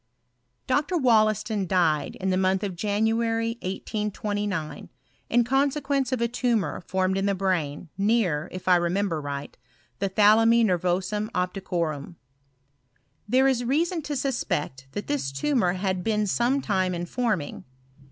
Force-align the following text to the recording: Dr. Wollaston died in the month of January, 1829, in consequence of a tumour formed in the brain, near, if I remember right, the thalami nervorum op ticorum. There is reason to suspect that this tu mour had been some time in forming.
Dr. 0.65 0.97
Wollaston 0.97 1.67
died 1.67 2.15
in 2.15 2.31
the 2.31 2.35
month 2.35 2.63
of 2.63 2.75
January, 2.75 3.49
1829, 3.61 4.89
in 5.29 5.43
consequence 5.43 6.11
of 6.11 6.19
a 6.21 6.27
tumour 6.27 6.81
formed 6.87 7.19
in 7.19 7.27
the 7.27 7.35
brain, 7.35 7.87
near, 7.99 8.49
if 8.51 8.67
I 8.67 8.77
remember 8.77 9.21
right, 9.21 9.55
the 9.99 10.09
thalami 10.09 10.65
nervorum 10.65 11.29
op 11.35 11.53
ticorum. 11.53 12.15
There 13.29 13.45
is 13.47 13.63
reason 13.63 14.01
to 14.01 14.15
suspect 14.15 14.87
that 14.93 15.05
this 15.05 15.31
tu 15.31 15.53
mour 15.55 15.73
had 15.73 16.03
been 16.03 16.25
some 16.25 16.61
time 16.61 16.95
in 16.95 17.05
forming. 17.05 17.63